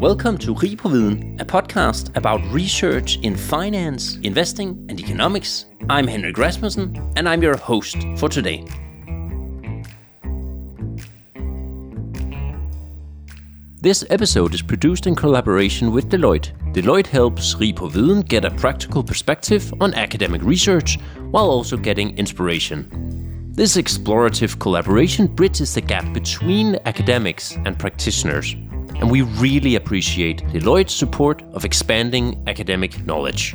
[0.00, 5.64] Welcome to Rig på Viden, a podcast about research in finance, investing, and economics.
[5.88, 8.62] I'm Henrik Rasmussen, and I'm your host for today.
[13.80, 16.52] This episode is produced in collaboration with Deloitte.
[16.74, 20.98] Deloitte helps Rig på Viden get a practical perspective on academic research
[21.30, 22.84] while also getting inspiration.
[23.56, 28.56] This explorative collaboration bridges the gap between academics and practitioners
[29.00, 33.54] and we really appreciate Deloitte's support of expanding academic knowledge.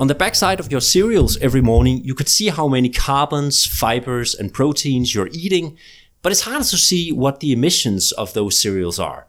[0.00, 4.34] On the backside of your cereals every morning, you could see how many carbons, fibers,
[4.34, 5.78] and proteins you're eating,
[6.20, 9.28] but it's hard to see what the emissions of those cereals are.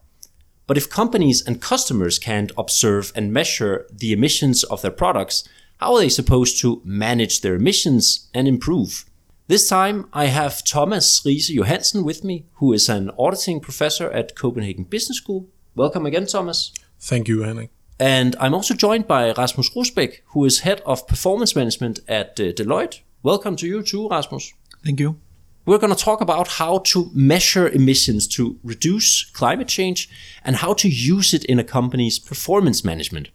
[0.67, 5.47] But if companies and customers can't observe and measure the emissions of their products,
[5.77, 9.05] how are they supposed to manage their emissions and improve?
[9.47, 14.35] This time I have Thomas Riise Johansen with me, who is an auditing professor at
[14.35, 15.47] Copenhagen Business School.
[15.75, 16.73] Welcome again, Thomas.
[16.99, 17.69] Thank you, Henning.
[17.99, 22.51] And I'm also joined by Rasmus Rusbeck, who is head of performance management at uh,
[22.53, 23.01] Deloitte.
[23.21, 24.51] Welcome to you too, Rasmus.
[24.83, 25.19] Thank you.
[25.65, 30.09] We're going to talk about how to measure emissions to reduce climate change
[30.43, 33.29] and how to use it in a company's performance management.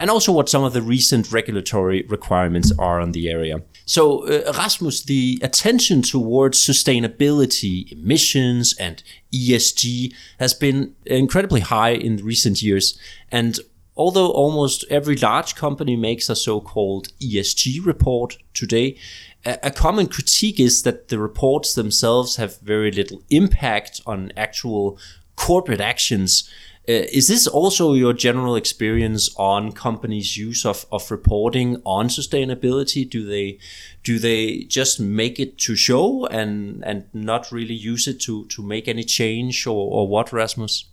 [0.00, 3.62] And also what some of the recent regulatory requirements are on the area.
[3.84, 12.16] So, uh, Rasmus, the attention towards sustainability, emissions, and ESG has been incredibly high in
[12.18, 12.98] recent years.
[13.32, 13.58] And
[13.96, 18.96] although almost every large company makes a so-called ESG report today,
[19.44, 24.98] a common critique is that the reports themselves have very little impact on actual
[25.36, 26.50] corporate actions.
[26.88, 33.08] Uh, is this also your general experience on companies' use of, of reporting on sustainability?
[33.08, 33.58] Do they
[34.02, 38.62] do they just make it to show and and not really use it to to
[38.62, 40.84] make any change or, or what, Rasmus?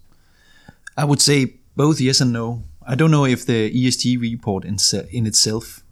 [0.98, 2.64] I would say both yes and no.
[2.88, 4.78] I don't know if the ESG report in,
[5.12, 5.85] in itself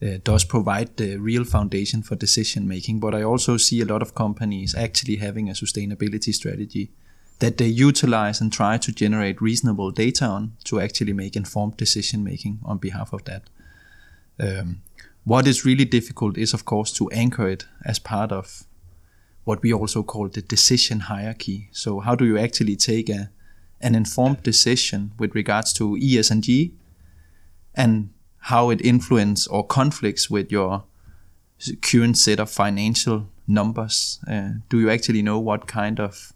[0.00, 3.00] does provide the real foundation for decision making.
[3.00, 6.90] But I also see a lot of companies actually having a sustainability strategy
[7.40, 12.24] that they utilize and try to generate reasonable data on to actually make informed decision
[12.24, 13.42] making on behalf of that.
[14.40, 14.82] Um,
[15.24, 18.64] what is really difficult is, of course, to anchor it as part of
[19.44, 21.68] what we also call the decision hierarchy.
[21.72, 23.30] So, how do you actually take a,
[23.80, 26.72] an informed decision with regards to ESG
[27.74, 28.10] and
[28.40, 30.84] how it influences or conflicts with your
[31.82, 34.20] current set of financial numbers?
[34.30, 36.32] Uh, do you actually know what kind of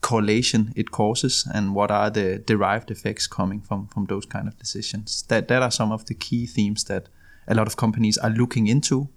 [0.00, 4.56] correlation it causes and what are the derived effects coming from from those kind of
[4.58, 5.24] decisions?
[5.28, 7.08] That that are some of the key themes that
[7.48, 9.08] a lot of companies are looking into,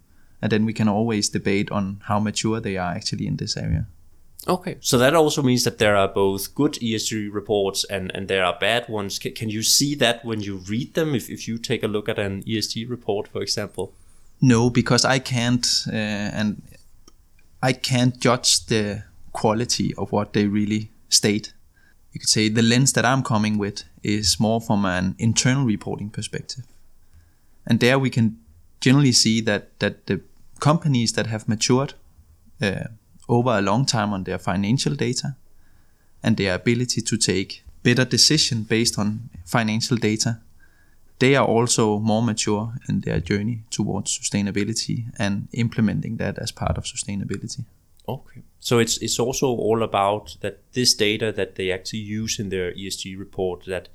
[0.41, 3.87] and then we can always debate on how mature they are actually in this area.
[4.47, 8.43] Okay, so that also means that there are both good ESG reports and, and there
[8.43, 9.19] are bad ones.
[9.19, 11.13] Can, can you see that when you read them?
[11.13, 13.93] If, if you take a look at an ESG report, for example?
[14.41, 16.61] No, because I can't, uh, and
[17.61, 21.53] I can't judge the quality of what they really state.
[22.13, 26.09] You could say the lens that I'm coming with is more from an internal reporting
[26.09, 26.63] perspective,
[27.67, 28.39] and there we can
[28.81, 30.21] generally see that that the
[30.59, 31.93] companies that have matured.
[32.61, 32.85] Uh,
[33.29, 35.35] over a long time on their financial data
[36.23, 40.39] and their ability to take better decision based on financial data.
[41.19, 46.77] They are also more mature in their journey towards sustainability and implementing that as part
[46.77, 47.65] of sustainability.
[48.07, 48.41] Okay.
[48.59, 52.73] So it's it's also all about that this data that they actually use in their
[52.73, 53.89] ESG report that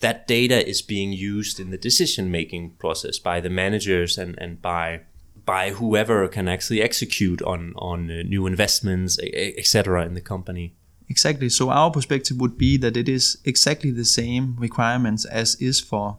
[0.00, 4.62] that data is being used in the decision making process by the managers and and
[4.62, 5.00] by
[5.44, 10.04] by whoever can actually execute on on uh, new investments, etc.
[10.06, 10.74] in the company.
[11.08, 11.48] Exactly.
[11.48, 16.16] So our perspective would be that it is exactly the same requirements as is for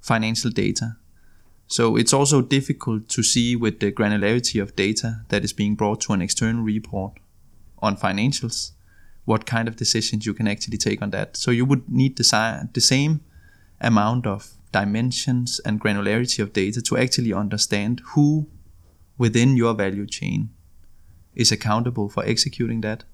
[0.00, 0.96] financial data.
[1.66, 6.00] So it's also difficult to see with the granularity of data that is being brought
[6.02, 7.14] to an external report
[7.82, 8.72] on financials
[9.26, 11.36] what kind of decisions you can actually take on that.
[11.36, 13.20] So you would need the, the same
[13.80, 18.46] amount of dimensions and granularity of data to actually understand who
[19.18, 20.50] within your value chain
[21.34, 23.04] is accountable for executing that?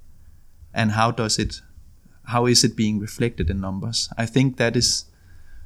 [0.75, 1.63] And how does it
[2.27, 4.09] how is it being reflected in numbers?
[4.17, 5.07] I think that is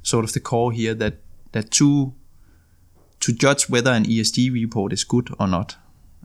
[0.02, 1.14] sort of the core here that
[1.52, 2.14] that to
[3.20, 5.76] to judge whether an esg report is good or not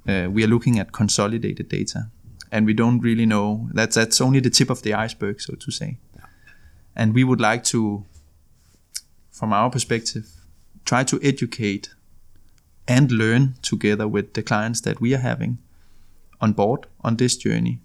[0.07, 2.09] uh, we are looking at consolidated data.
[2.51, 5.71] And we don't really know that's that's only the tip of the iceberg so to
[5.71, 5.97] say.
[6.95, 8.05] And we would like to
[9.29, 10.27] from our perspective
[10.83, 11.93] try to educate
[12.91, 15.57] and learn together with the clients that we are having
[16.39, 17.79] on board on this journey.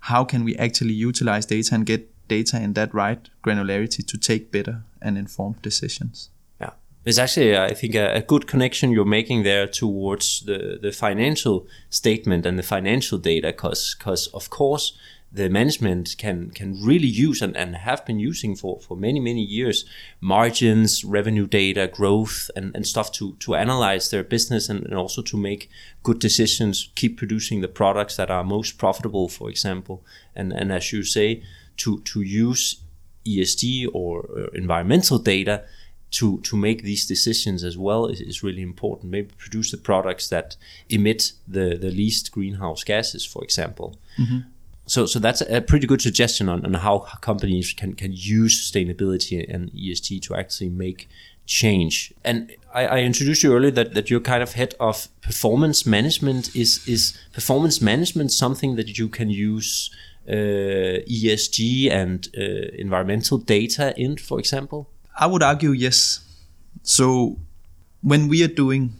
[0.00, 4.50] How can we actually utilize data and get data in that right granularity to take
[4.50, 6.30] better and informed decisions?
[6.60, 6.70] Yeah,
[7.04, 11.66] it's actually I think a, a good connection you're making there towards the the financial
[11.90, 14.98] statement and the financial data, because because of course
[15.30, 19.42] the management can can really use and, and have been using for, for many many
[19.42, 19.84] years
[20.20, 25.20] margins revenue data growth and, and stuff to to analyze their business and, and also
[25.20, 25.68] to make
[26.02, 30.04] good decisions keep producing the products that are most profitable for example.
[30.34, 31.42] And and as you say
[31.78, 32.82] to to use
[33.26, 35.64] ESG or environmental data
[36.10, 39.12] to to make these decisions as well is, is really important.
[39.12, 40.56] Maybe produce the products that
[40.88, 43.98] emit the the least greenhouse gases for example.
[44.18, 44.38] Mm-hmm
[44.88, 49.44] so so that's a pretty good suggestion on, on how companies can can use sustainability
[49.52, 51.08] and ESG to actually make
[51.48, 52.12] change.
[52.24, 56.54] And I, I, introduced you earlier that, that you're kind of head of performance management.
[56.54, 59.90] Is is performance management something that you can use
[60.28, 62.42] uh, ESG and uh,
[62.78, 64.90] environmental data in, for example?
[65.18, 66.20] I would argue yes.
[66.82, 67.38] So
[68.02, 68.92] when we are doing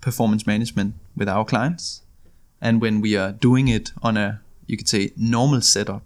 [0.00, 2.02] performance management with our clients,
[2.60, 4.40] and when we are doing it on a
[4.70, 6.04] you could say, normal setup.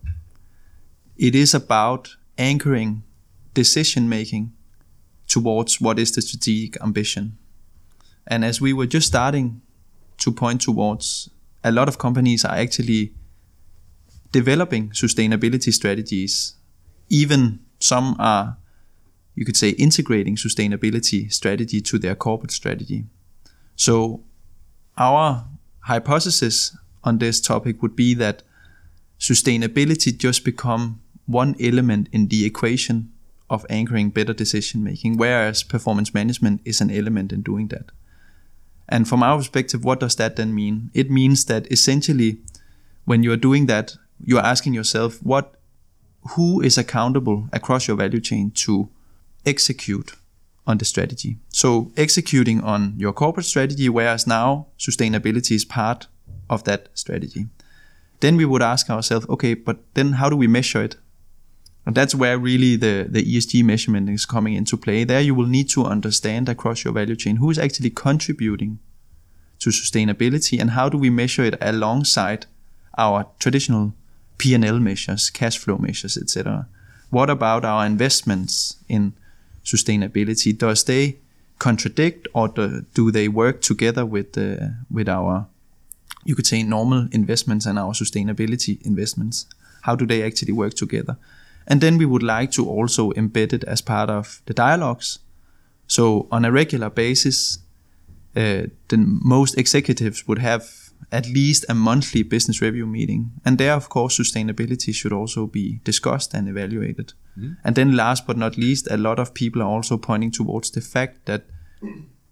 [1.18, 3.02] It is about anchoring
[3.52, 4.54] decision making
[5.26, 7.36] towards what is the strategic ambition.
[8.26, 9.60] And as we were just starting
[10.18, 11.28] to point towards,
[11.62, 13.12] a lot of companies are actually
[14.32, 16.54] developing sustainability strategies.
[17.10, 18.56] Even some are,
[19.34, 23.04] you could say, integrating sustainability strategy to their corporate strategy.
[23.76, 24.22] So,
[24.96, 25.46] our
[25.80, 28.42] hypothesis on this topic would be that
[29.24, 33.10] sustainability just become one element in the equation
[33.48, 37.90] of anchoring better decision making, whereas performance management is an element in doing that.
[38.86, 40.90] And from our perspective, what does that then mean?
[40.92, 42.38] It means that essentially,
[43.06, 45.54] when you're doing that, you're asking yourself, what,
[46.32, 48.90] who is accountable across your value chain to
[49.46, 50.16] execute
[50.66, 51.38] on the strategy?
[51.48, 56.08] So executing on your corporate strategy, whereas now sustainability is part
[56.50, 57.46] of that strategy
[58.24, 60.96] then we would ask ourselves, okay, but then how do we measure it?
[61.84, 65.04] And that's where really the, the ESG measurement is coming into play.
[65.04, 68.78] There you will need to understand across your value chain who is actually contributing
[69.58, 72.46] to sustainability and how do we measure it alongside
[72.96, 73.92] our traditional
[74.38, 76.66] P&L measures, cash flow measures, etc.
[77.10, 79.12] What about our investments in
[79.64, 80.56] sustainability?
[80.56, 81.18] Does they
[81.58, 85.46] contradict or do, do they work together with uh, with our
[86.24, 89.46] you could say normal investments and our sustainability investments.
[89.82, 91.16] How do they actually work together?
[91.66, 95.18] And then we would like to also embed it as part of the dialogues.
[95.86, 97.58] So on a regular basis,
[98.36, 103.30] uh, the most executives would have at least a monthly business review meeting.
[103.44, 107.12] And there, of course, sustainability should also be discussed and evaluated.
[107.38, 107.56] Mm.
[107.64, 110.80] And then last but not least, a lot of people are also pointing towards the
[110.80, 111.44] fact that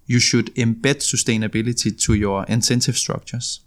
[0.06, 3.60] you should embed sustainability to your incentive structures.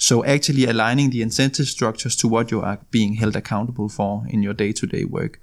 [0.00, 4.42] So actually aligning the incentive structures to what you are being held accountable for in
[4.42, 5.40] your day-to-day work.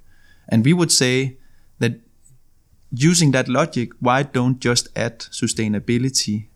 [0.48, 1.38] And we would say
[1.78, 2.00] that
[2.90, 6.48] using that logic, why don't just add sustainability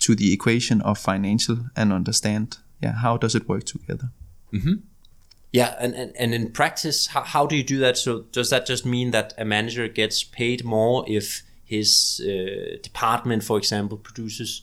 [0.00, 4.10] to the equation of financial and understand yeah how does it work together
[4.52, 4.74] mm-hmm.
[5.52, 8.66] yeah and, and, and in practice how, how do you do that so does that
[8.66, 14.62] just mean that a manager gets paid more if his uh, department for example produces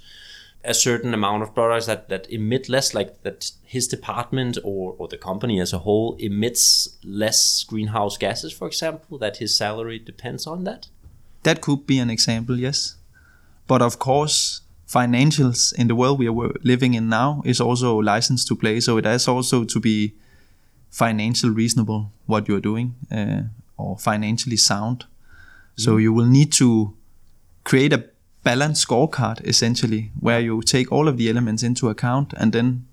[0.63, 5.07] a certain amount of products that, that emit less, like that his department or, or
[5.07, 10.45] the company as a whole emits less greenhouse gases, for example, that his salary depends
[10.45, 10.87] on that?
[11.43, 12.97] That could be an example, yes.
[13.67, 18.47] But of course, financials in the world we are living in now is also licensed
[18.47, 18.79] to play.
[18.79, 20.13] So it has also to be
[20.89, 23.43] financial reasonable what you're doing uh,
[23.77, 25.05] or financially sound.
[25.75, 26.01] So mm.
[26.01, 26.95] you will need to
[27.63, 28.05] create a
[28.47, 32.87] balanced scorecard essentially, where you take all of the elements into account and then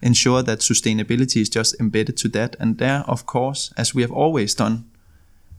[0.00, 2.54] ensure that sustainability is just embedded to that.
[2.60, 4.88] And there, of course, as we have always done,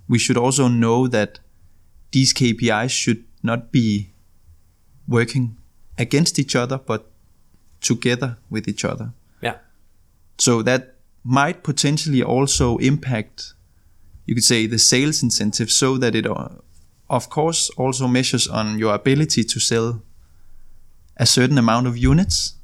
[0.07, 1.39] we should also know that
[2.13, 4.11] these KPIs should not be
[5.09, 5.57] working
[5.97, 7.11] against each other, but
[7.81, 9.11] together with each other.
[9.41, 9.57] Yeah.
[10.37, 10.95] So that
[11.25, 13.55] might potentially also impact,
[14.25, 16.47] you could say, the sales incentive so that it uh,
[17.09, 20.01] of course also measures on your ability to sell
[21.17, 22.55] a certain amount of units,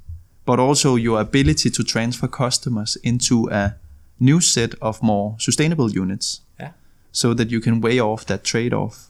[0.46, 3.76] but also your ability to transfer customers into a
[4.20, 6.42] new set of more sustainable units.
[6.60, 6.72] Yeah.
[7.12, 9.10] So that you can weigh off that trade off.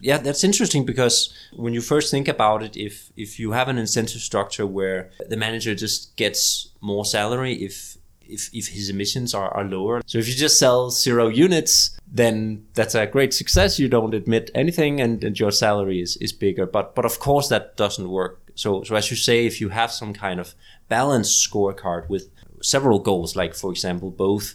[0.00, 3.78] Yeah, that's interesting because when you first think about it, if if you have an
[3.78, 7.93] incentive structure where the manager just gets more salary if
[8.28, 10.02] if, if his emissions are, are lower.
[10.06, 13.78] So if you just sell zero units, then that's a great success.
[13.78, 16.66] You don't admit anything and, and your salary is, is bigger.
[16.66, 18.40] But but of course that doesn't work.
[18.54, 20.54] So so as you say, if you have some kind of
[20.88, 22.30] balanced scorecard with
[22.62, 24.54] several goals, like for example, both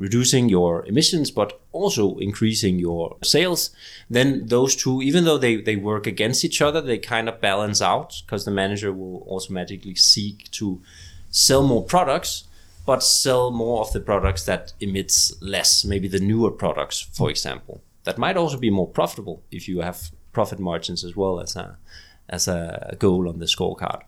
[0.00, 3.68] reducing your emissions but also increasing your sales
[4.08, 7.82] then those two even though they, they work against each other they kind of balance
[7.82, 10.80] out because the manager will automatically seek to
[11.30, 12.44] sell more products
[12.86, 17.30] but sell more of the products that emits less maybe the newer products for mm.
[17.30, 21.56] example that might also be more profitable if you have profit margins as well as
[21.56, 21.76] a
[22.28, 24.02] as a goal on the scorecard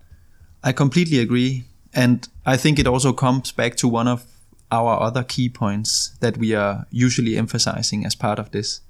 [0.62, 4.25] i completely agree and i think it also comes back to one of
[4.73, 8.81] our other key points that we are usually emphasizing as part of this,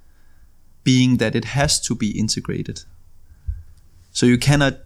[0.85, 2.85] being that it has to be integrated.
[4.13, 4.79] So you cannot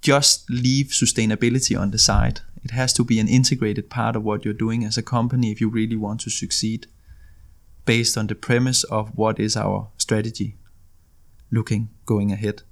[0.00, 2.40] just leave sustainability on the side.
[2.66, 5.60] It has to be an integrated part of what you're doing as a company if
[5.60, 6.88] you really want to succeed,
[7.84, 10.56] based on the premise of what is our strategy
[11.52, 12.62] looking going ahead.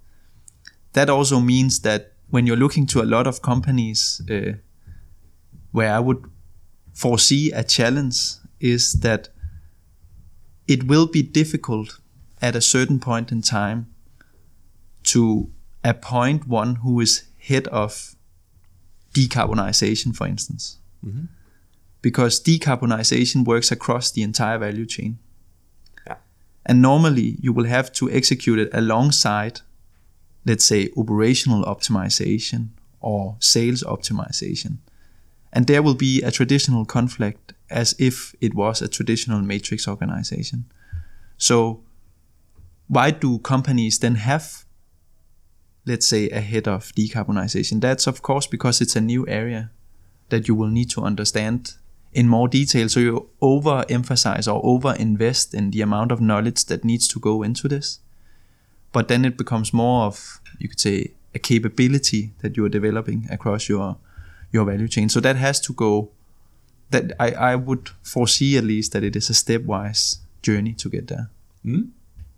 [0.95, 4.55] That also means that when you're looking to a lot of companies uh,
[5.71, 6.25] where I would
[6.93, 8.17] foresee a challenge
[8.59, 9.29] is that
[10.67, 12.01] it will be difficult
[12.43, 13.95] at a certain point in time
[15.05, 15.53] to
[15.85, 18.17] appoint one who is head of
[19.15, 20.77] decarbonization, for instance.
[21.05, 21.27] Mm-hmm.
[22.03, 25.19] Because decarbonization works across the entire value chain.
[26.07, 26.17] Yeah.
[26.67, 29.63] And normally you will have to execute it alongside,
[30.45, 32.69] let's say, operational optimization
[33.01, 34.79] or sales optimization
[35.55, 40.65] and there will be a traditional conflict as if it was a traditional matrix organization.
[41.39, 41.81] So,
[42.89, 44.65] why do companies then have,
[45.87, 47.81] let's say, ahead of decarbonization?
[47.81, 49.71] That's of course because it's a new area
[50.31, 51.75] that you will need to understand
[52.13, 52.89] in more detail.
[52.89, 57.43] So, you overemphasize or over invest in the amount of knowledge that needs to go
[57.43, 58.01] into this.
[58.93, 63.27] But then it becomes more of, you could say, a capability that you are developing
[63.31, 63.97] across your
[64.53, 65.09] your value chain.
[65.09, 66.11] So that has to go.
[66.91, 71.09] That I, I would foresee at least that it is a stepwise journey to get
[71.09, 71.31] there.
[71.65, 71.89] Mm.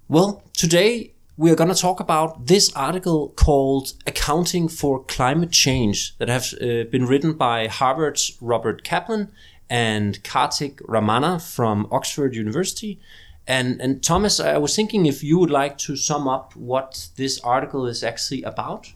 [0.09, 6.16] Well, today we are going to talk about this article called Accounting for Climate Change
[6.19, 9.31] that has uh, been written by Harvard's Robert Kaplan
[9.69, 12.99] and Karthik Ramanna from Oxford University.
[13.47, 17.38] And, and Thomas, I was thinking if you would like to sum up what this
[17.40, 18.93] article is actually about.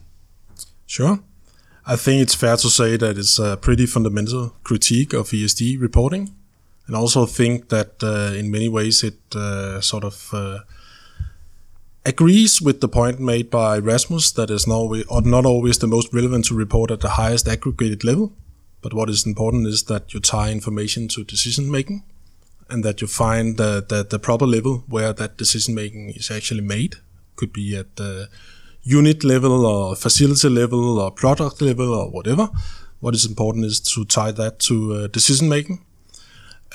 [0.87, 1.19] Sure.
[1.85, 6.35] I think it's fair to say that it's a pretty fundamental critique of ESG reporting,
[6.85, 10.59] and also think that uh, in many ways it uh, sort of uh,
[12.05, 16.45] agrees with the point made by Rasmus that is not, not always the most relevant
[16.45, 18.33] to report at the highest aggregated level,
[18.81, 22.03] but what is important is that you tie information to decision making,
[22.69, 26.61] and that you find the, the, the proper level where that decision making is actually
[26.61, 26.95] made.
[27.35, 28.29] Could be at the
[28.83, 32.49] unit level or facility level or product level or whatever.
[32.99, 35.83] What is important is to tie that to uh, decision making.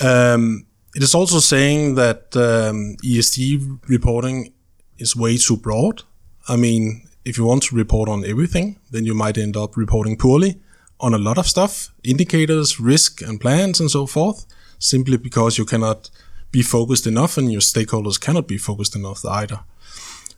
[0.00, 4.52] Um, it is also saying that um, ESG reporting
[4.98, 6.02] is way too broad.
[6.48, 10.16] I mean, if you want to report on everything, then you might end up reporting
[10.16, 10.60] poorly
[11.00, 14.46] on a lot of stuff, indicators, risk, and plans, and so forth,
[14.78, 16.10] simply because you cannot
[16.50, 19.60] be focused enough and your stakeholders cannot be focused enough either.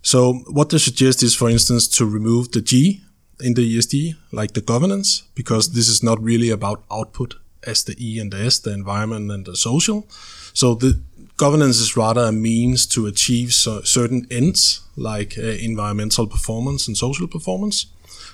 [0.03, 3.03] So what they suggest is, for instance, to remove the G
[3.41, 7.35] in the ESG, like the governance, because this is not really about output
[7.65, 10.09] as the E and the S, the environment and the social.
[10.55, 11.01] So the
[11.39, 16.97] governance is rather a means to achieve so certain ends, like uh, environmental performance and
[16.97, 17.87] social performance.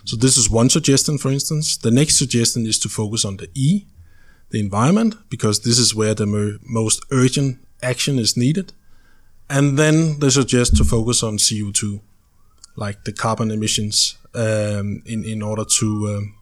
[0.04, 1.76] So this is one suggestion, for instance.
[1.76, 3.84] The next suggestion is to focus on the E,
[4.50, 8.72] the environment, because this is where the most urgent action is needed.
[9.48, 12.00] And then they suggest to focus on CO2,
[12.76, 16.34] like the carbon emissions, um, in, in order to, um,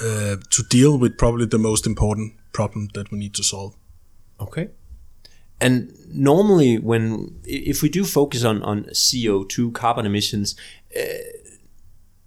[0.00, 3.74] uh, to deal with probably the most important problem that we need to solve.
[4.40, 4.70] Okay.
[5.62, 10.56] And normally, when if we do focus on, on CO2 carbon emissions,
[10.98, 11.02] uh,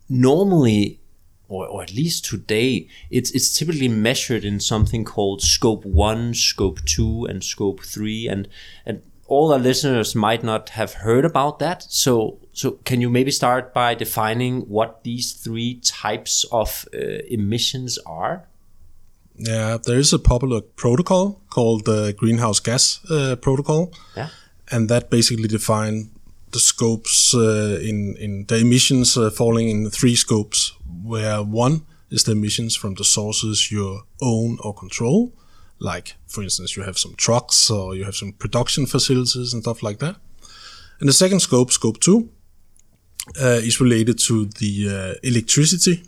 [0.07, 1.01] normally
[1.49, 6.83] or, or, at least today, it's it's typically measured in something called scope one, scope
[6.85, 8.47] two, and scope three, and
[8.85, 11.83] and all our listeners might not have heard about that.
[11.83, 17.97] So, so can you maybe start by defining what these three types of uh, emissions
[18.05, 18.47] are?
[19.37, 24.29] Yeah, there is a popular protocol called the greenhouse gas uh, protocol, yeah.
[24.71, 26.07] and that basically defines
[26.51, 30.73] the scopes uh, in in the emissions uh, falling in three scopes,
[31.03, 35.33] where one is the emissions from the sources you own or control,
[35.79, 39.83] like for instance you have some trucks or you have some production facilities and stuff
[39.83, 40.15] like that.
[40.99, 42.29] And the second scope, scope two,
[43.41, 46.03] uh, is related to the uh, electricity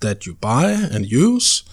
[0.00, 1.64] that you buy and use,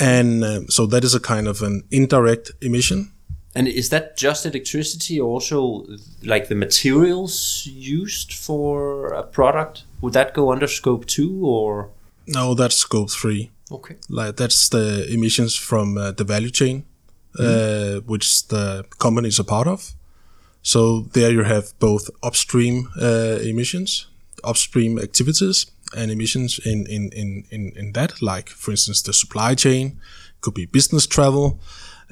[0.00, 3.12] and uh, so that is a kind of an indirect emission
[3.56, 5.86] And is that just electricity or also
[6.22, 9.84] like the materials used for a product?
[10.02, 11.88] Would that go under scope 2 or
[12.26, 13.50] No, that's scope three.
[13.70, 13.96] Okay.
[14.10, 16.84] Like that's the emissions from uh, the value chain,
[17.38, 19.94] uh, which the company is a part of.
[20.62, 24.06] So there you have both upstream uh, emissions,
[24.44, 29.54] upstream activities, and emissions in, in, in, in, in that, like for instance the supply
[29.54, 29.98] chain,
[30.40, 31.60] could be business travel,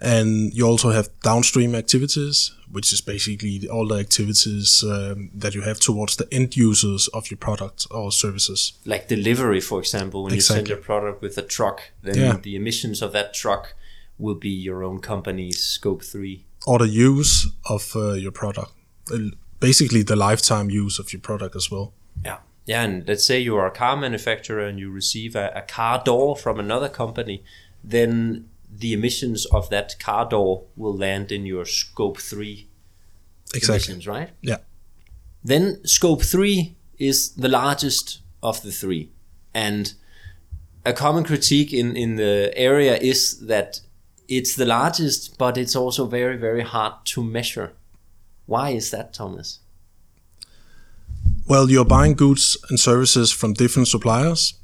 [0.00, 5.62] and you also have downstream activities, which is basically all the activities um, that you
[5.62, 8.72] have towards the end users of your product or services.
[8.84, 10.74] Like delivery, for example, when you send Exactly.
[10.74, 12.36] your product with a truck, then Yeah.
[12.42, 13.74] the emissions of that truck
[14.18, 16.44] will be your own company's scope 3.
[16.66, 18.72] or the use of uh, your product.
[19.60, 21.92] Basically, the lifetime use of your product as well.
[22.66, 22.82] Yeah.
[22.82, 26.36] And let's say you are a car manufacturer and you receive a, a car door
[26.36, 27.44] from another company,
[27.82, 32.68] then the emissions of that car door will land in your scope 3
[33.54, 34.30] emissions, right?
[34.40, 34.58] Yeah.
[35.44, 39.10] Then scope 3 is the largest of the three.
[39.52, 39.94] And
[40.84, 43.80] a common critique in, in the area is that
[44.28, 47.72] it's the largest, but it's also very, very hard to measure.
[48.46, 49.60] Why is that, Thomas?
[51.46, 54.54] Well, you're buying goods and services from different suppliers,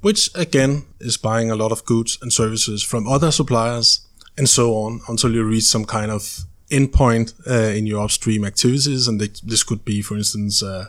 [0.00, 4.06] which again is buying a lot of goods and services from other suppliers,
[4.38, 9.08] and so on until you reach some kind of endpoint uh, in your upstream activities.
[9.08, 10.86] And th- this could be, for instance, uh,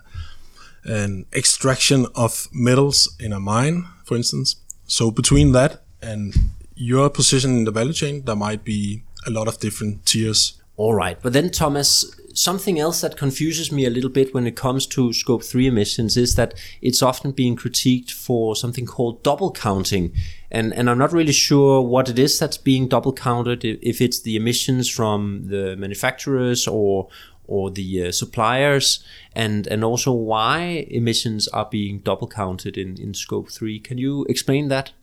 [0.83, 4.57] an extraction of metals in a mine, for instance.
[4.85, 6.35] So between that and
[6.75, 10.61] your position in the value chain, there might be a lot of different tiers.
[10.77, 11.17] All right.
[11.21, 15.13] But then, Thomas, something else that confuses me a little bit when it comes to
[15.13, 20.13] scope 3 emissions is that it's often being critiqued for something called double counting.
[20.49, 24.19] And, and I'm not really sure what it is that's being double counted, if it's
[24.19, 27.09] the emissions from the manufacturers or
[27.47, 29.03] or the uh, suppliers,
[29.35, 33.77] and, and also why emissions are being double counted in, in scope 3.
[33.81, 34.93] Can you explain that?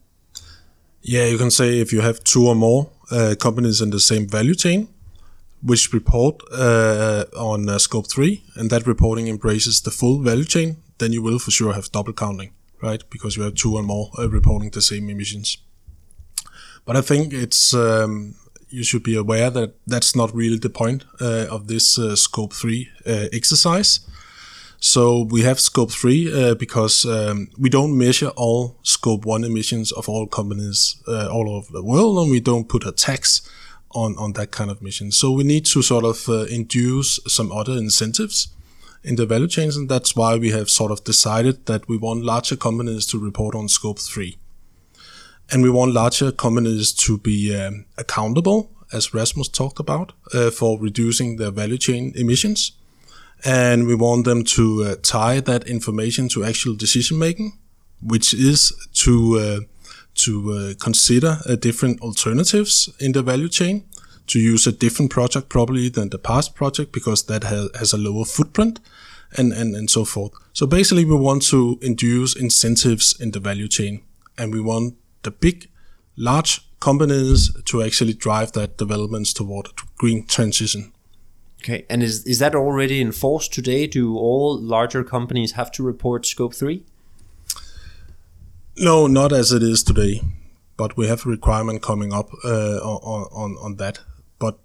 [1.01, 4.27] Yeah, you can say if you have two or more uh, companies in the same
[4.27, 4.87] value chain,
[5.61, 10.77] which report uh, on uh, scope three, and that reporting embraces the full value chain,
[10.99, 13.03] then you will for sure have double counting, right?
[13.09, 15.57] Because you have two or more uh, reporting the same emissions.
[16.85, 18.35] But I think it's um,
[18.69, 22.53] you should be aware that that's not really the point uh, of this uh, scope
[22.53, 23.99] three uh, exercise.
[24.81, 30.07] So we have scope three because um, we don't measure all scope one emissions of
[30.07, 33.41] all companies all over the world, and we don't put a tax
[33.91, 35.11] on on that kind of mission.
[35.11, 38.49] So we need to sort of uh, induce some other incentives
[39.03, 42.23] in the value chains, and that's why we have sort of decided that we want
[42.23, 44.37] larger companies to report on scope three,
[45.51, 50.79] and we want larger companies to be um, accountable, as Rasmus talked about, uh, for
[50.79, 52.73] reducing their value chain emissions
[53.45, 57.57] and we want them to uh, tie that information to actual decision making,
[58.01, 59.59] which is to uh,
[60.23, 63.85] to uh, consider uh, different alternatives in the value chain,
[64.27, 67.97] to use a different project probably than the past project because that has, has a
[67.97, 68.79] lower footprint,
[69.37, 70.33] and, and and so forth.
[70.53, 74.01] So basically, we want to induce incentives in the value chain,
[74.37, 75.69] and we want the big,
[76.15, 80.93] large companies to actually drive that developments toward a green transition.
[81.61, 81.85] Okay.
[81.89, 83.85] And is, is that already in force today?
[83.85, 86.85] Do all larger companies have to report scope 3?
[88.79, 90.21] No, not as it is today,
[90.77, 93.99] but we have a requirement coming up uh, on, on on that.
[94.39, 94.57] But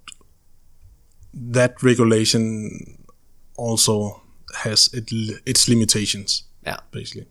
[1.32, 2.98] that regulation
[3.56, 4.22] also
[4.62, 5.10] has it,
[5.44, 6.78] its limitations, Yeah.
[6.92, 7.26] basically.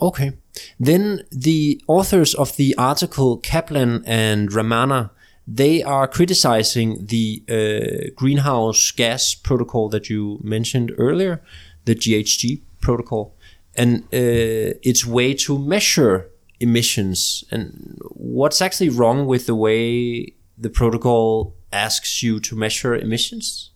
[0.00, 0.32] Okay.
[0.78, 5.10] Then the authors of the article, Kaplan and Ramanna,
[5.46, 11.42] they are criticizing the uh, greenhouse gas protocol that you mentioned earlier,
[11.84, 13.34] the GHG protocol,
[13.80, 17.44] and uh, its way to measure emissions.
[17.50, 23.70] And what's actually wrong with the way the protocol asks you to measure emissions?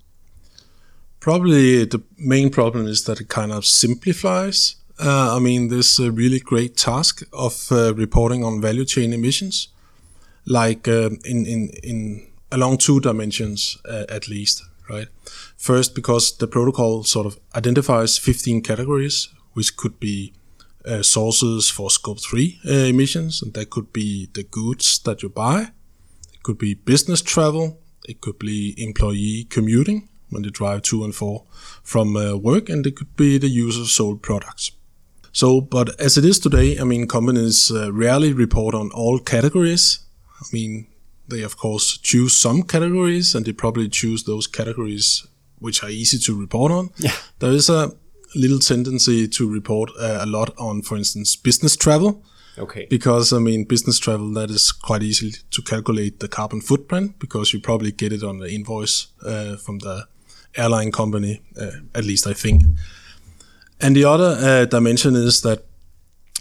[1.20, 4.76] Probably the main problem is that it kind of simplifies.
[4.98, 9.68] Uh, I mean, this uh, really great task of uh, reporting on value chain emissions,
[10.44, 15.08] like uh, in in in along two dimensions uh, at least, right?
[15.56, 20.32] First, because the protocol sort of identifies 15 categories, which could be
[20.84, 25.28] uh, sources for scope 3 uh, emissions, and that could be the goods that you
[25.28, 25.70] buy,
[26.32, 31.14] it could be business travel, it could be employee commuting when they drive to and
[31.14, 31.44] for
[31.82, 34.72] from uh, work, and it could be the use of sold products.
[35.32, 40.00] So, but as it is today, I mean, companies uh, rarely report on all categories.
[40.40, 40.86] I mean,
[41.26, 45.26] they of course choose some categories, and they probably choose those categories
[45.58, 46.90] which are easy to report on.
[46.98, 47.16] Yeah.
[47.38, 47.92] There is a
[48.34, 52.22] little tendency to report uh, a lot on, for instance, business travel
[52.58, 52.86] Okay.
[52.88, 57.52] because I mean business travel that is quite easy to calculate the carbon footprint because
[57.52, 60.06] you probably get it on the invoice uh, from the
[60.56, 62.62] airline company, uh, at least I think.
[63.80, 65.64] And the other uh, dimension is that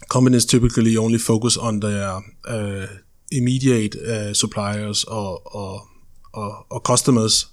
[0.10, 2.88] companies typically only focus on their uh,
[3.32, 5.82] immediate uh, suppliers or or,
[6.34, 7.48] or, or customers.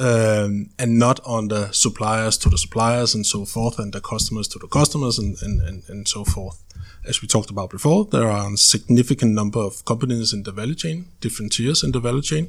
[0.00, 4.48] Um, and not on the suppliers to the suppliers and so forth, and the customers
[4.48, 6.62] to the customers and, and, and, and so forth.
[7.04, 10.74] As we talked about before, there are a significant number of companies in the value
[10.74, 12.48] chain, different tiers in the value chain,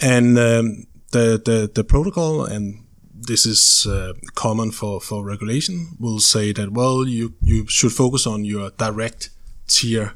[0.00, 2.84] and um, the, the the protocol and
[3.26, 8.26] this is uh, common for, for regulation will say that well you you should focus
[8.26, 9.30] on your direct
[9.66, 10.12] tier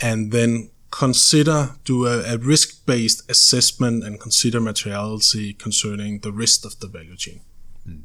[0.00, 6.64] and then consider do a, a risk based assessment and consider materiality concerning the rest
[6.64, 7.40] of the value chain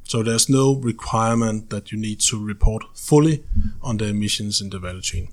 [0.03, 3.43] so there's no requirement that you need to report fully
[3.81, 5.29] on the emissions in the value chain.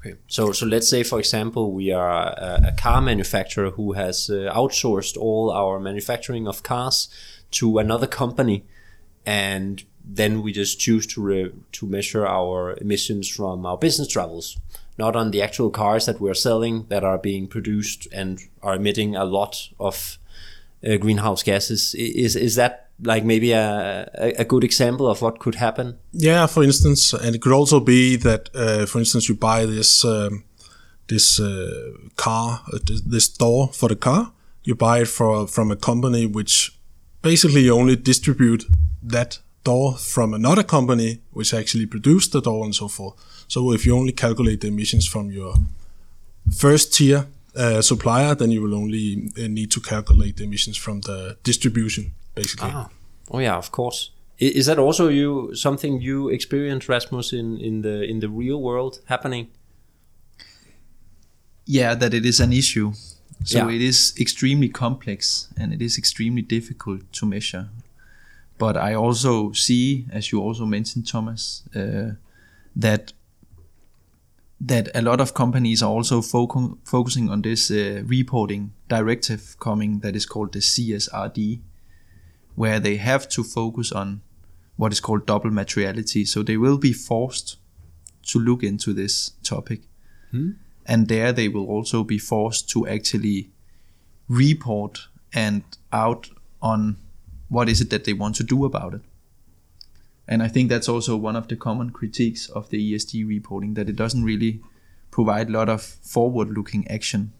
[0.00, 0.16] Okay.
[0.26, 4.52] So, so let's say, for example, we are a, a car manufacturer who has uh,
[4.54, 7.08] outsourced all our manufacturing of cars
[7.52, 8.64] to another company,
[9.24, 14.58] and then we just choose to re- to measure our emissions from our business travels,
[14.98, 19.16] not on the actual cars that we're selling that are being produced and are emitting
[19.16, 20.18] a lot of
[20.86, 21.94] uh, greenhouse gases.
[21.94, 25.98] Is is that like maybe a, a good example of what could happen?
[26.12, 30.04] Yeah, for instance, and it could also be that, uh, for instance, you buy this
[30.04, 30.44] um,
[31.08, 34.32] this uh, car, uh, this- this door for the car.
[34.66, 36.70] You buy it for from a company which
[37.22, 38.64] basically only distribute
[39.10, 43.14] that door from another company which actually produced the door and so forth.
[43.48, 45.54] So if you only calculate the emissions from your
[46.56, 47.26] first tier
[47.56, 52.12] uh, supplier, then you will only uh, need to calculate the emissions from the distribution,
[52.34, 52.70] basically.
[52.72, 52.88] Ah,
[53.30, 54.10] oh yeah, of course.
[54.38, 59.00] Is that also you something you experience, Rasmus, in, in the in the real world
[59.06, 59.48] happening?
[61.66, 62.92] yeah that it is an issue
[63.44, 63.74] so Yeah.
[63.74, 67.68] it is extremely complex and it is extremely difficult to measure
[68.58, 72.12] but i also see as you also mentioned thomas uh,
[72.76, 73.12] that
[74.60, 80.00] that a lot of companies are also focu- focusing on this uh, reporting directive coming
[80.00, 81.60] that is called the csrd
[82.54, 84.20] where they have to focus on
[84.76, 86.24] what is called double materiality.
[86.24, 87.56] So they will be forced
[88.26, 89.82] to look into this topic.
[90.86, 93.50] And there they will also be forced to actually
[94.28, 95.62] report and
[95.92, 96.96] out on
[97.48, 99.02] what is it that they want to do about it
[100.26, 103.88] and i think that's also one of the common critiques of the esg reporting that
[103.88, 104.60] it doesn't really
[105.10, 107.32] provide a lot of forward looking action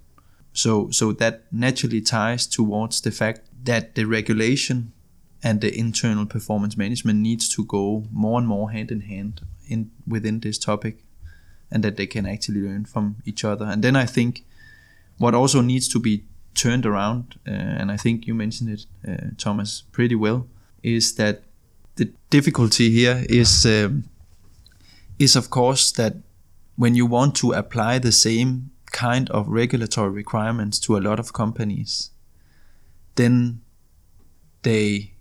[0.52, 4.92] so so that naturally ties towards the fact that the regulation
[5.42, 9.90] and the internal performance management needs to go more and more hand in hand in
[10.06, 11.04] within this topic
[11.70, 13.66] and that they can actually learn from each other.
[13.66, 14.44] And then I think
[15.18, 19.30] what also needs to be turned around, uh, and I think you mentioned it, uh,
[19.36, 20.46] Thomas, pretty well,
[20.82, 21.42] is that
[21.96, 24.04] the difficulty here is um,
[25.18, 26.14] is of course that
[26.76, 31.32] when you want to apply the same kind of regulatory requirements to a lot of
[31.32, 32.10] companies,
[33.14, 33.60] then
[34.62, 35.12] they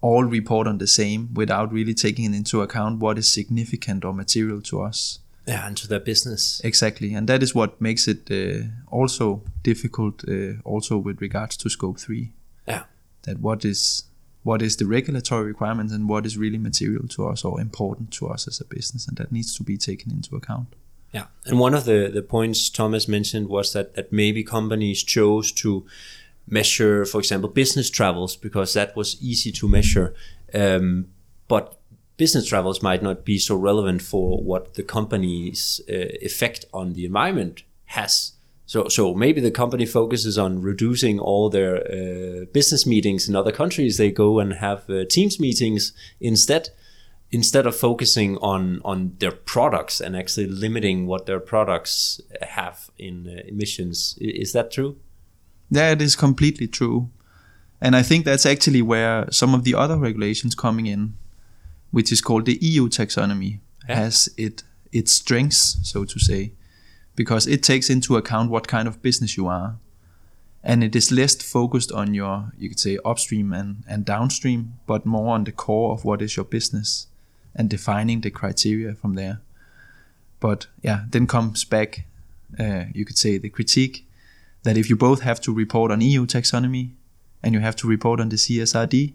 [0.00, 4.62] all report on the same without really taking into account what is significant or material
[4.62, 5.18] to us.
[5.46, 6.60] Yeah, and to their business.
[6.64, 10.24] Exactly, and that is what makes it uh, also difficult.
[10.28, 12.32] Uh, also with regards to scope three,
[12.66, 12.84] Yeah.
[13.22, 14.04] that what is
[14.42, 18.28] what is the regulatory requirements and what is really material to us or important to
[18.28, 20.74] us as a business, and that needs to be taken into account.
[21.12, 25.50] Yeah, and one of the, the points Thomas mentioned was that, that maybe companies chose
[25.52, 25.84] to
[26.46, 30.14] measure, for example, business travels because that was easy to measure.
[30.54, 31.08] Um,
[31.48, 31.80] but
[32.16, 37.04] business travels might not be so relevant for what the company's uh, effect on the
[37.06, 38.32] environment has.
[38.70, 43.50] So, so maybe the company focuses on reducing all their uh, business meetings in other
[43.50, 43.96] countries.
[43.96, 46.68] They go and have uh, Teams meetings instead
[47.32, 53.26] instead of focusing on on their products and actually limiting what their products have in
[53.26, 54.96] uh, emissions is that true
[55.72, 57.08] That is completely true,
[57.80, 61.14] And I think that's actually where some of the other regulations coming in,
[61.90, 63.52] which is called the EU taxonomy,
[63.88, 63.96] Yeah.
[64.02, 66.52] has it its strengths, so to say,
[67.20, 69.76] because it takes into account what kind of business you are,
[70.64, 75.04] and it is less focused on your you could say upstream and, and downstream, but
[75.04, 77.08] more on the core of what is your business
[77.54, 79.38] and defining the criteria from there.
[80.40, 82.06] But yeah, then comes back,
[82.58, 84.06] uh, you could say the critique
[84.62, 86.92] that if you both have to report on EU taxonomy
[87.42, 89.12] and you have to report on the CSRD,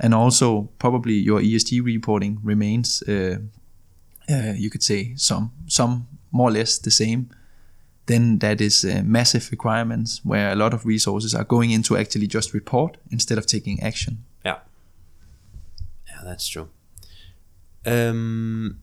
[0.00, 3.40] and also probably your ESG reporting remains, uh,
[4.30, 7.30] uh, you could say some some more or less the same.
[8.06, 12.28] Then that is uh, massive requirements where a lot of resources are going into actually
[12.28, 14.24] just report instead of taking action.
[14.44, 14.58] Yeah.
[16.08, 16.68] Yeah, that's true.
[17.84, 18.78] Um,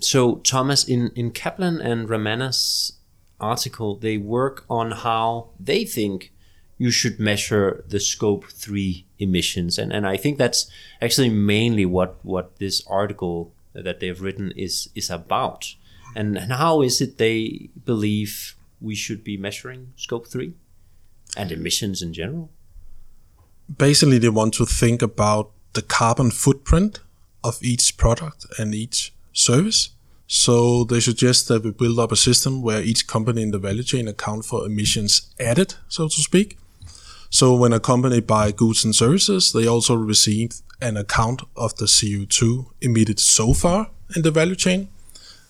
[0.00, 2.94] so Thomas, in in Kaplan and Ramanna's
[3.40, 6.32] article, they work on how they think
[6.78, 10.70] you should measure the scope three emissions, and and I think that's
[11.02, 15.74] actually mainly what what this article that they've written is is about,
[16.14, 20.54] and, and how is it they believe we should be measuring scope three
[21.36, 22.50] and emissions in general.
[23.76, 27.00] basically they want to think about the carbon footprint
[27.44, 29.90] of each product and each service.
[30.26, 33.82] So they suggest that we build up a system where each company in the value
[33.82, 36.58] chain account for emissions added, so to speak.
[37.30, 41.86] So when a company buy goods and services, they also receive an account of the
[41.86, 44.88] CO2 emitted so far in the value chain.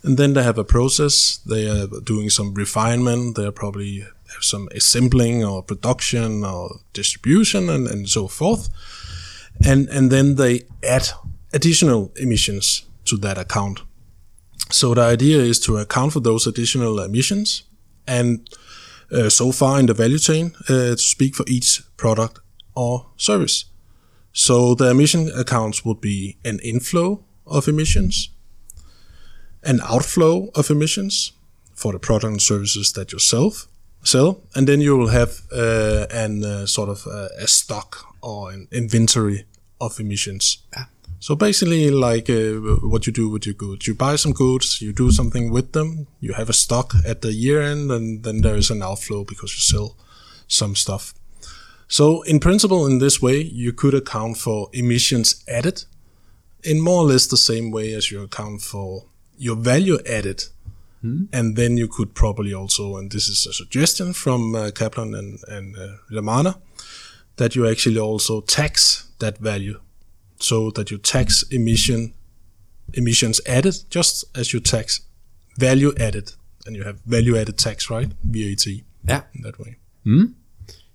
[0.08, 1.36] And then they have a process.
[1.44, 3.36] They are doing some refinement.
[3.36, 8.70] They are probably have some assembling or production or distribution and, and so forth.
[9.66, 11.10] And and then they add
[11.52, 13.82] additional emissions to that account.
[14.70, 17.64] So the idea is to account for those additional emissions
[18.06, 18.48] and
[19.12, 22.40] uh, so far in the value chain uh, to speak for each product
[22.74, 23.66] or service.
[24.32, 28.30] So the emission accounts would be an inflow of emissions,
[29.68, 31.32] an outflow of emissions
[31.74, 36.42] for the product and services that you sell, and then you will have uh, an
[36.42, 39.44] uh, sort of uh, a stock or an inventory
[39.80, 40.58] of emissions.
[41.20, 42.54] So basically, like uh,
[42.88, 46.06] what you do with your goods, you buy some goods, you do something with them,
[46.20, 49.52] you have a stock at the year end, and then there is an outflow because
[49.54, 49.96] you sell
[50.46, 51.12] some stuff.
[51.88, 55.84] So in principle, in this way, you could account for emissions added
[56.62, 59.04] in more or less the same way as you account for
[59.38, 60.44] your value added.
[61.32, 65.38] And then you could probably also, and this is a suggestion from uh, Kaplan and,
[65.46, 66.58] and uh, Ramanna,
[67.36, 69.78] that you actually also tax that value
[70.40, 72.14] so that you tax emission
[72.94, 75.00] emissions added just as you tax
[75.56, 76.32] value added
[76.66, 78.66] and you have value added tax right VAT
[79.08, 79.22] Yeah.
[79.34, 80.24] in that way Hmm.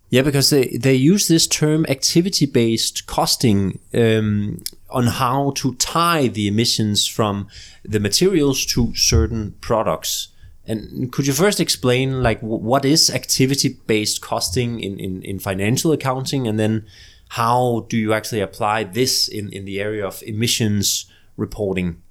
[0.10, 4.62] Yeah, because they, they use this term activity based costing um,
[4.94, 7.48] on how to tie the emissions from
[7.84, 10.30] the materials to certain products.
[10.66, 15.92] And could you first explain like what is activity based costing in, in, in financial
[15.92, 16.86] accounting and then
[17.30, 22.02] how do you actually apply this in, in the area of emissions reporting?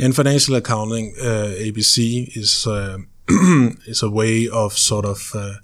[0.00, 2.98] in financial accounting uh, ABC is uh,
[3.86, 5.54] is a way of sort of uh,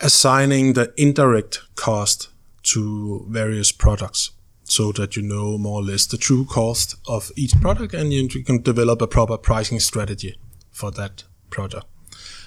[0.00, 2.28] assigning the indirect cost
[2.62, 4.32] to various products
[4.70, 8.28] so that you know more or less the true cost of each product and you,
[8.28, 10.36] can develop a proper pricing strategy
[10.70, 11.86] for that product.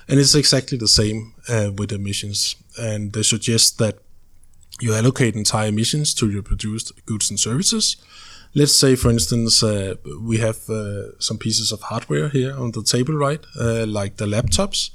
[0.07, 2.55] And it's exactly the same uh, with emissions.
[2.79, 3.99] And they suggest that
[4.79, 7.97] you allocate entire emissions to your produced goods and services.
[8.55, 12.83] Let's say, for instance, uh, we have uh, some pieces of hardware here on the
[12.83, 13.45] table, right?
[13.59, 14.91] Uh, like the laptops.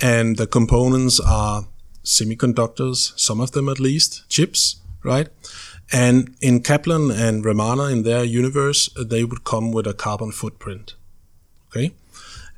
[0.00, 1.66] And the components are
[2.04, 5.28] semiconductors, some of them at least, chips, right?
[5.92, 10.94] And in Kaplan and Ramanna, in their universe, they would come with a carbon footprint.
[11.68, 11.92] Okay?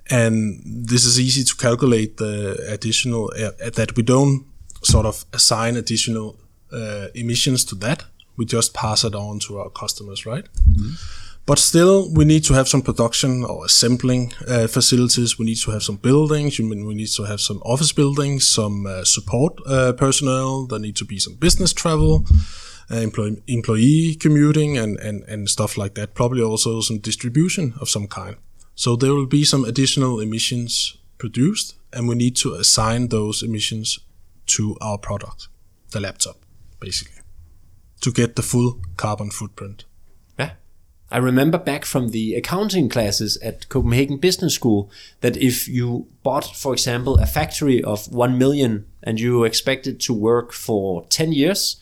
[0.09, 4.47] And this is easy to calculate the additional, uh, that we don't
[4.83, 6.37] sort of assign additional
[6.73, 8.05] uh, emissions to that.
[8.37, 10.47] We just pass it on to our customers, right?
[11.47, 15.39] But still, we need to have some production or assembling uh, facilities.
[15.39, 16.59] We need to have some buildings.
[16.59, 20.67] We need to have some office buildings, some uh, support uh, personnel.
[20.67, 22.25] There need to be some business travel,
[22.91, 26.15] uh, employee, employee commuting, and, and, and stuff like that.
[26.15, 28.37] Probably also some distribution of some kind.
[28.75, 33.99] So there will be some additional emissions produced, and we need to assign those emissions
[34.47, 35.49] to our product,
[35.91, 36.37] the laptop,
[36.79, 37.23] basically,
[38.03, 39.85] to get the full carbon footprint.
[40.39, 40.53] Yeah.
[41.11, 46.55] I remember back from the accounting classes at Copenhagen Business School that if you bought,
[46.55, 51.81] for example, a factory of 1 million and you expected to work for 10 years,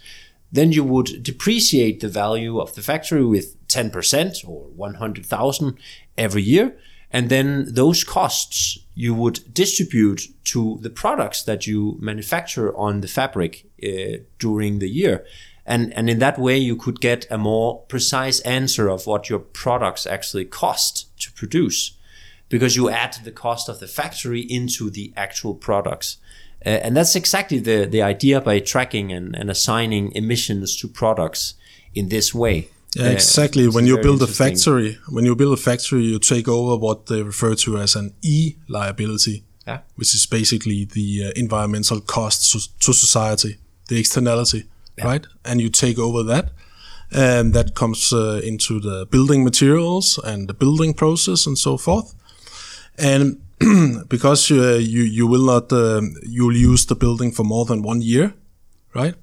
[0.54, 5.78] then you would depreciate the value of the factory with 10% or 100,000
[6.16, 6.76] every year.
[7.10, 13.08] And then those costs you would distribute to the products that you manufacture on the
[13.08, 15.24] fabric uh, during the year
[15.66, 19.38] and and in that way you could get a more precise answer of what your
[19.38, 21.96] products actually cost to produce
[22.48, 26.18] because you add the cost of the factory into the actual products
[26.66, 31.54] uh, and that's exactly the the idea by tracking and, and assigning emissions to products
[31.94, 33.66] in this way yeah, exactly.
[33.66, 37.06] Uh, when you build a factory, when you build a factory, you take over what
[37.06, 39.80] they refer to as an E liability, yeah.
[39.96, 45.04] which is basically the uh, environmental cost to, to society, the externality yeah.
[45.04, 45.26] right?
[45.44, 46.50] And you take over that.
[47.10, 52.14] And that comes uh, into the building materials and the building process and so forth.
[52.98, 53.40] And
[54.08, 57.82] because uh, you you will not uh, you will use the building for more than
[57.82, 58.34] one year,
[58.94, 59.14] right?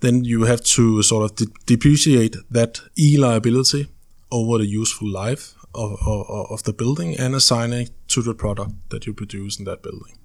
[0.00, 3.88] Then you have to sort of de- depreciate that e liability
[4.30, 8.72] over the useful life of, of, of the building and assign it to the product
[8.90, 10.16] that you produce in that building.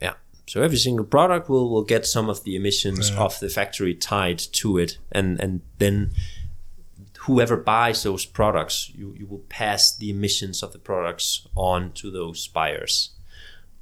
[0.00, 0.14] Yeah.
[0.46, 3.20] So every single product will, will get some of the emissions yeah.
[3.20, 6.12] of the factory tied to it, and and then
[7.28, 12.10] whoever buys those products, you, you will pass the emissions of the products on to
[12.10, 13.10] those buyers.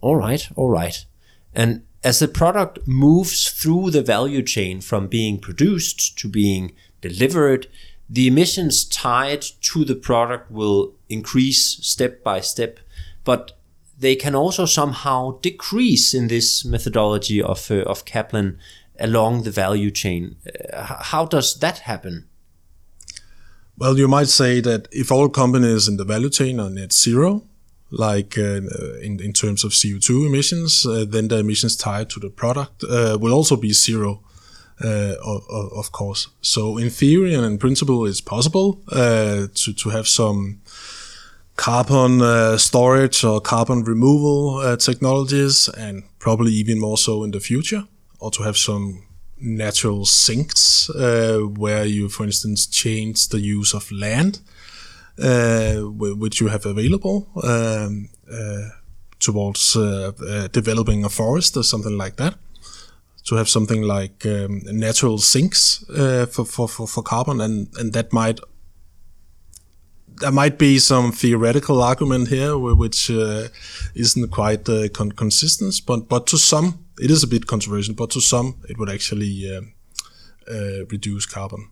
[0.00, 1.06] All right, all right.
[1.54, 7.68] And as the product moves through the value chain from being produced to being delivered,
[8.10, 12.80] the emissions tied to the product will increase step by step.
[13.22, 13.52] But
[13.96, 18.58] they can also somehow decrease in this methodology of, uh, of Kaplan
[18.98, 20.36] along the value chain.
[20.72, 22.26] Uh, how does that happen?
[23.78, 27.42] Well, you might say that if all companies in the value chain are net zero,
[27.90, 28.60] like uh,
[29.02, 33.18] in, in terms of CO2 emissions, uh, then the emissions tied to the product uh,
[33.20, 34.22] will also be zero,
[34.82, 36.28] uh, of, of, course.
[36.40, 40.60] So in theory and in principle, it's possible to, to have some
[41.56, 47.40] carbon uh, storage or carbon removal uh, technologies, and probably even more so in the
[47.40, 47.84] future,
[48.20, 49.02] or to have some
[49.40, 54.40] natural sinks uh, where you, for instance, change the use of land,
[55.22, 57.28] uh, which you have available.
[57.42, 58.68] Um, uh,
[59.18, 60.12] towards uh,
[60.52, 62.34] developing a forest or something like that,
[63.24, 68.12] to have something like um, natural sinks for, for, for, for carbon, and, and that
[68.12, 68.40] might
[70.20, 73.48] there might be some theoretical argument here which uh,
[73.94, 77.94] isn't quite uh, con- consistent, but but to some it is a bit controversial.
[77.94, 79.60] But to some, it would actually uh,
[80.50, 81.70] uh reduce carbon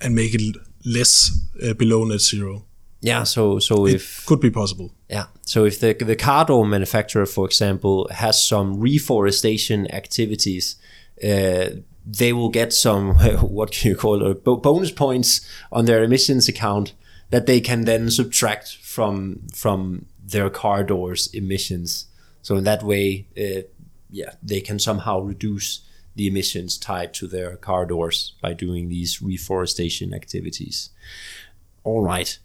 [0.00, 1.30] and make it less
[1.62, 2.64] uh, below net zero.
[3.00, 4.94] Yeah, so so it if could be possible.
[5.08, 10.76] Yeah, so if the the car door manufacturer, for example, has some reforestation activities.
[11.22, 15.40] Uh, they will get some what can you call it bonus points
[15.70, 16.94] on their emissions account
[17.32, 22.06] that they can then subtract from from their car doors emissions.
[22.42, 23.62] So in that way, uh,
[24.10, 25.80] yeah, they can somehow reduce
[26.14, 30.90] the emissions tied to their car doors by doing these reforestation activities.
[31.84, 32.38] All right.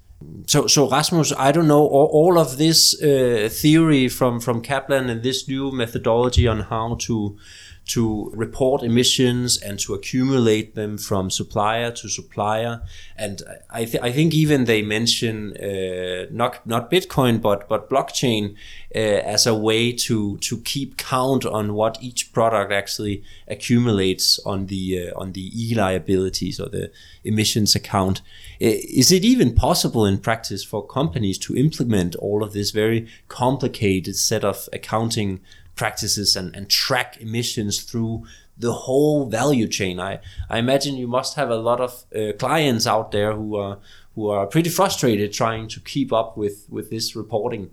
[0.48, 5.10] So, so Rasmus, I don't know all, all of this uh, theory from from Kaplan
[5.10, 7.38] and this new methodology on how to
[7.88, 12.82] to report emissions and to accumulate them from supplier to supplier.
[13.16, 18.56] And I, th- I think even they mention uh, not not Bitcoin but but blockchain
[18.94, 24.66] uh, as a way to to keep count on what each product actually accumulates on
[24.68, 26.92] the uh, on the e liabilities or the
[27.24, 28.22] emissions account.
[28.60, 34.16] Is it even possible in practice for companies to implement all of this very complicated
[34.16, 35.40] set of accounting
[35.78, 38.26] practices and, and track emissions through
[38.58, 40.00] the whole value chain.
[40.00, 43.80] I, I imagine you must have a lot of uh, clients out there who are
[44.16, 47.70] who are pretty frustrated trying to keep up with with this reporting.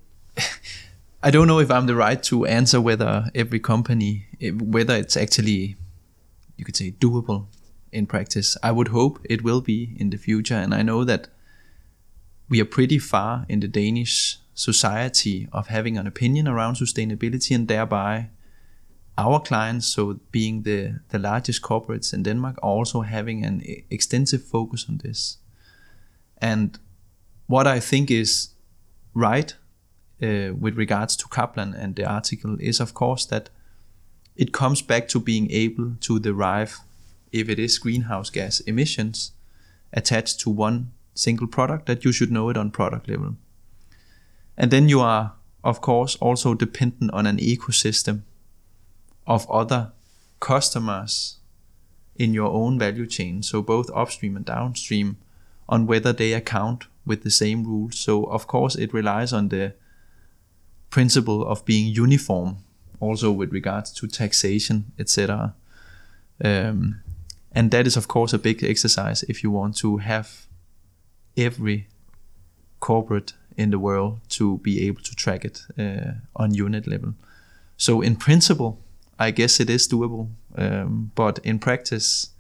[1.23, 4.27] I don't know if I'm the right to answer whether every company
[4.61, 5.77] whether it's actually
[6.57, 7.47] you could say doable
[7.91, 8.57] in practice.
[8.63, 11.29] I would hope it will be in the future, and I know that
[12.49, 17.69] we are pretty far in the Danish society of having an opinion around sustainability and
[17.69, 18.31] thereby
[19.17, 24.43] our clients, so being the, the largest corporates in Denmark, are also having an extensive
[24.43, 25.39] focus on this.
[26.39, 26.79] And
[27.47, 28.49] what I think is
[29.15, 29.55] right
[30.23, 33.51] uh, with regards to Kaplan and the article is, of course, that
[34.37, 36.79] it comes back to being able to derive
[37.31, 39.33] if it is greenhouse gas emissions
[39.93, 43.37] attached to one single product that you should know it on product level.
[44.57, 48.23] And then you are, of course, also dependent on an ecosystem
[49.27, 49.93] of other
[50.41, 51.39] customers
[52.17, 53.43] in your own value chain.
[53.43, 55.17] So both upstream and downstream
[55.69, 57.99] on whether they account with the same rules.
[57.99, 59.75] So of course it relies on the
[60.91, 62.59] principle of being uniform
[63.01, 65.55] also with regards to taxation, etc.
[66.43, 67.01] Um,
[67.53, 70.47] and that is of course a big exercise if you want to have
[71.37, 71.89] every
[72.81, 77.15] corporate in the world to be able to track it uh, on unit level.
[77.77, 78.79] So in principle,
[79.19, 82.31] I guess it is doable, um, but in practice,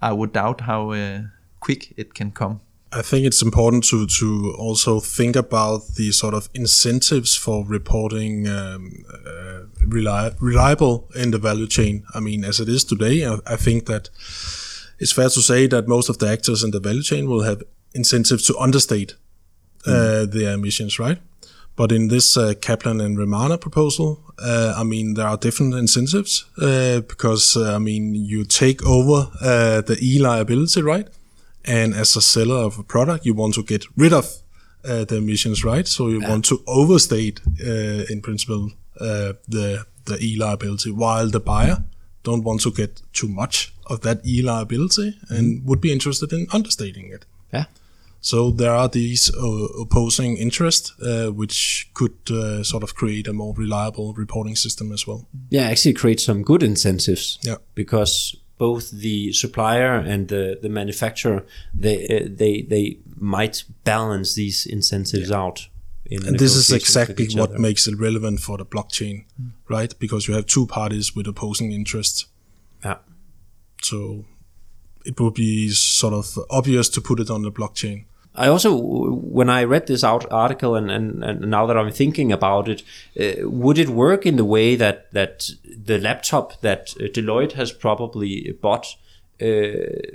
[0.00, 1.22] I would doubt how uh,
[1.60, 2.60] quick it can come.
[2.94, 8.46] I think it's important to to also think about the sort of incentives for reporting
[8.46, 12.04] um, uh, reli- reliable in the value chain.
[12.14, 14.10] I mean, as it is today, I, I, think that
[14.98, 17.62] it's fair to say that most of the actors in the value chain will have
[17.94, 19.14] incentives to understate
[19.90, 20.30] mm.
[20.32, 21.18] their emissions, right?
[21.74, 26.44] But in this uh, Kaplan and Ramanna proposal, uh, I mean, there are different incentives
[26.60, 31.08] uh, because, uh, I mean, you take over uh, the e liability, right?
[31.64, 34.26] And as a seller of a product, you want to get rid of
[34.84, 35.88] uh, the emissions, right?
[35.88, 36.28] So you yeah.
[36.28, 41.84] want to overstate, in principle, the the e liability, while the buyer
[42.24, 45.64] don't want to get too much of that e liability and mm.
[45.64, 47.24] would be interested in understating it.
[47.52, 47.64] Yeah.
[48.22, 53.32] So there are these uh, opposing interests, uh, which could uh, sort of create a
[53.32, 55.26] more reliable reporting system as well.
[55.50, 57.40] Yeah, actually create some good incentives.
[57.42, 61.44] Yeah, because both the supplier and the, the manufacturer
[61.74, 65.42] they uh, they they might balance these incentives yeah.
[65.42, 65.68] out.
[66.08, 67.58] and this is exactly what other.
[67.58, 69.50] makes it relevant for the blockchain, mm.
[69.68, 69.98] right?
[69.98, 72.26] Because you have two parties with opposing interests.
[72.84, 72.98] Yeah.
[73.82, 74.26] So
[75.04, 78.04] it would be sort of obvious to put it on the blockchain.
[78.34, 82.32] I also, when I read this out article, and, and, and now that I'm thinking
[82.32, 82.82] about it,
[83.20, 87.72] uh, would it work in the way that that the laptop that uh, Deloitte has
[87.72, 88.96] probably bought,
[89.40, 90.08] uh,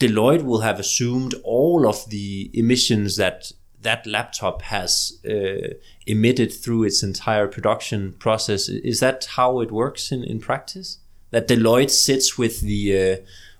[0.00, 3.52] Deloitte will have assumed all of the emissions that
[3.82, 5.74] that laptop has uh,
[6.06, 8.68] emitted through its entire production process?
[8.68, 10.98] Is that how it works in, in practice?
[11.30, 13.16] That Deloitte sits with the uh,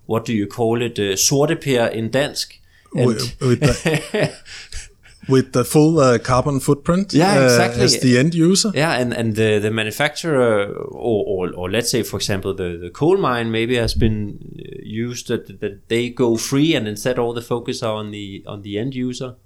[0.06, 2.58] what do you call it, uh, sorteper in dansk?
[2.94, 4.38] With, with, the,
[5.28, 7.80] with the full uh, carbon footprint yeah, uh, exactly.
[7.80, 8.70] Uh, as the end user.
[8.74, 12.90] Yeah, and, and the, the manufacturer, or, or, or let's say, for example, the, the
[12.90, 14.38] coal mine maybe has been
[14.82, 18.62] used that, that they go free and instead all the focus are on the on
[18.62, 19.36] the end user.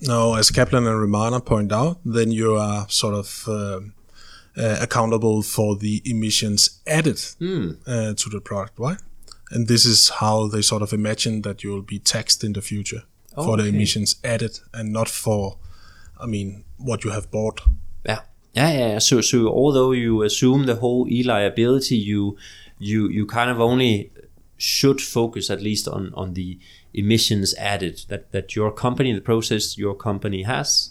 [0.00, 3.80] No, as Kaplan and Ramanna point out, then you are sort of uh,
[4.56, 7.76] uh, accountable for the emissions added mm.
[7.86, 8.98] uh, to the product, right?
[9.52, 13.02] And this is how they sort of imagine that you'll be taxed in the future
[13.36, 13.74] oh, for the okay.
[13.74, 15.58] emissions added and not for
[16.20, 17.60] i mean what you have bought.
[18.04, 18.20] Yeah
[18.54, 22.36] yeah yeah so so although you assume the whole e liability you
[22.78, 24.12] you you kind of only
[24.56, 26.58] should focus at least on on the
[26.94, 30.90] emissions added that that your company the process your company has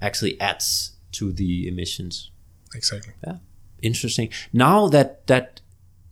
[0.00, 2.30] actually adds to the emissions.
[2.74, 3.14] Exactly.
[3.26, 3.38] Yeah
[3.84, 4.30] interesting.
[4.52, 5.60] Now that that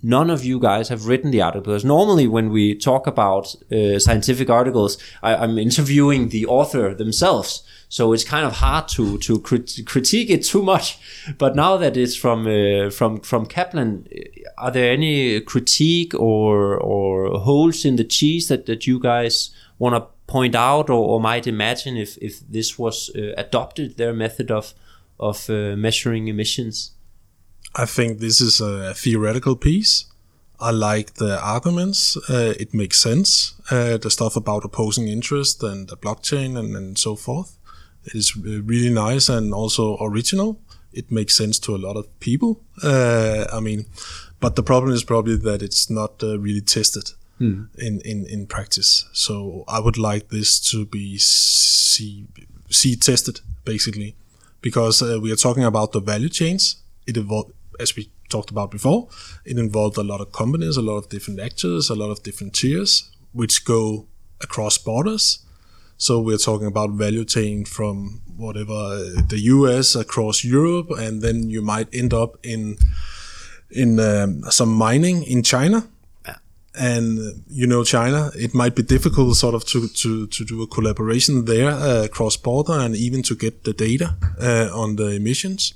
[0.03, 3.99] none of you guys have written the article because normally when we talk about uh,
[3.99, 7.63] scientific articles I, am interviewing the author themselves.
[7.89, 10.99] So it's kind of hard to to crit- critique it too much.
[11.39, 14.09] But now that it's from uh, from from kaplan
[14.59, 19.95] are there any critique or or holes in the cheese that that you guys want
[19.95, 24.51] to point out or, or, might imagine if if this was uh, adopted their method
[24.51, 24.75] of
[25.21, 26.93] of uh, measuring emissions
[27.75, 30.07] I think this is a theoretical piece.
[30.61, 32.17] I like the arguments.
[32.31, 33.55] Uh, it makes sense.
[33.71, 37.59] Uh, the stuff about opposing interest and the blockchain and, and so forth.
[38.05, 40.61] It is really nice and also original.
[40.93, 42.61] It makes sense to a lot of people.
[42.83, 43.87] Uh, I mean,
[44.39, 47.65] but the problem is probably that it's not uh, really tested hmm.
[47.79, 49.09] in, in, in practice.
[49.13, 52.27] So I would like this to be see,
[52.71, 54.15] see tested basically
[54.61, 56.77] because uh, we are talking about the value chains.
[57.07, 59.09] It evolved as we talked about before,
[59.45, 62.55] it involved a lot of companies, a lot of different actors, a lot of different
[62.55, 64.07] tiers, which go
[64.41, 65.41] across borders.
[65.97, 68.99] So we're talking about value chain from whatever
[69.29, 72.77] the US across Europe, and then you might end up in
[73.71, 75.89] in um, some mining in China.
[76.75, 80.63] And uh, you know China, it might be difficult sort of to to, to do
[80.63, 85.09] a collaboration there uh, cross border and even to get the data uh, on the
[85.11, 85.75] emissions.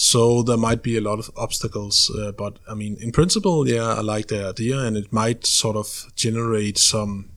[0.00, 3.94] So there might be a lot of obstacles, uh, but I mean, in principle, yeah,
[3.94, 7.30] I like the idea, and it might sort of generate some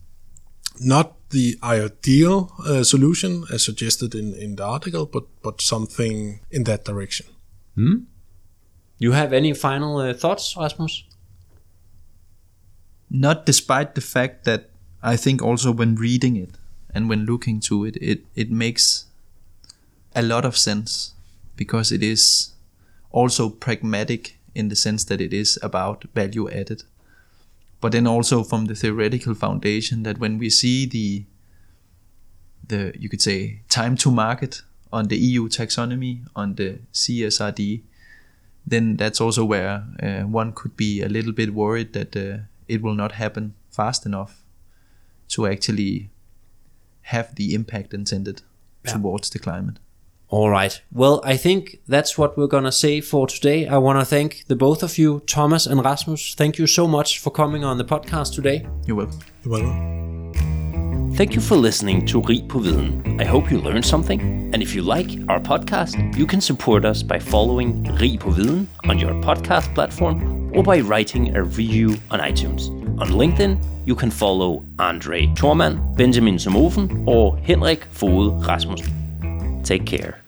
[0.80, 6.66] not the ideal uh, solution as suggested in, in the article, but, but something in
[6.66, 7.26] that direction.
[7.74, 8.04] Hmm?
[9.00, 11.04] You have any final uh, thoughts, Rasmus?
[13.10, 14.70] Not despite the fact that
[15.02, 16.60] I think also when reading it
[16.94, 19.06] and when looking to it, it, it makes
[20.16, 21.16] a lot of sense
[21.62, 22.22] because it is
[23.12, 24.24] also pragmatic
[24.56, 26.84] in the sense that it is about value added.
[27.82, 31.08] But then also from the theoretical foundation that when we see the
[32.72, 37.82] the you could say time to market on the EU taxonomy on the CSRD,
[38.72, 42.38] then that's also where uh, one could be a little bit worried that uh,
[42.68, 44.34] it will not happen fast enough
[45.34, 46.10] to actually
[47.14, 48.42] have the impact intended
[48.86, 48.94] Yeah.
[48.94, 49.78] towards the climate.
[50.32, 50.82] All right.
[50.94, 53.68] Well, I think that's what we're going to say for today.
[53.68, 56.36] I want to thank the both of you, Thomas and Rasmus.
[56.36, 58.66] Thank you so much for coming on the podcast today.
[58.86, 59.20] You're welcome.
[59.44, 61.14] You're welcome.
[61.16, 63.20] Thank you for listening to Rig på Viden.
[63.20, 64.22] I hope you learned something.
[64.54, 68.68] And if you like our podcast, you can support us by following Rig på Viden
[68.90, 72.70] on your podcast platform or by writing a review on iTunes.
[73.02, 78.94] On LinkedIn, you can follow Andre Thormann, Benjamin Somofen, or Henrik Fode Rasmussen.
[79.64, 80.21] Take care.